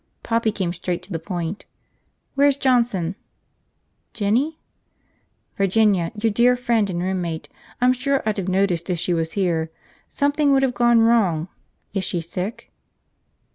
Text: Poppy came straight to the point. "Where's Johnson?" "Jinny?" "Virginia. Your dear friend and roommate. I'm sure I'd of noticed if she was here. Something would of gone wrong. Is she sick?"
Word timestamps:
Poppy 0.23 0.51
came 0.51 0.73
straight 0.73 1.03
to 1.03 1.11
the 1.11 1.19
point. 1.19 1.67
"Where's 2.33 2.57
Johnson?" 2.57 3.13
"Jinny?" 4.13 4.57
"Virginia. 5.59 6.11
Your 6.15 6.31
dear 6.31 6.55
friend 6.55 6.89
and 6.89 7.03
roommate. 7.03 7.49
I'm 7.79 7.93
sure 7.93 8.23
I'd 8.25 8.39
of 8.39 8.47
noticed 8.49 8.89
if 8.89 8.97
she 8.97 9.13
was 9.13 9.33
here. 9.33 9.69
Something 10.09 10.53
would 10.53 10.63
of 10.63 10.73
gone 10.73 11.01
wrong. 11.01 11.49
Is 11.93 12.03
she 12.03 12.19
sick?" 12.19 12.71